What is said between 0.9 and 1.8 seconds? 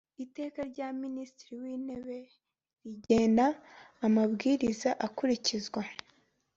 Minisitiri w